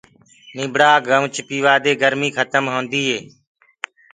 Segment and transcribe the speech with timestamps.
[0.55, 3.19] نيبڙآ گنوُچ پيوآ دي گرمي کتم هوندي هي۔